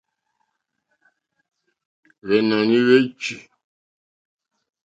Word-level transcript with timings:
Hwènɔ̀ní 2.27 2.77
hwé 2.85 2.97
chí. 3.21 3.35